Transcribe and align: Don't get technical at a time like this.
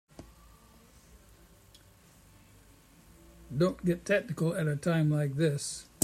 Don't 3.55 3.85
get 3.85 4.03
technical 4.03 4.55
at 4.55 4.65
a 4.65 4.75
time 4.75 5.11
like 5.11 5.35
this. 5.35 5.87